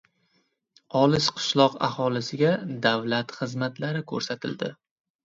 Olis 1.01 1.27
qishloq 1.39 1.75
aholisiga 1.87 2.53
davlat 2.87 3.35
xizmatlari 3.43 4.03
ko‘rsatildi 4.15 4.73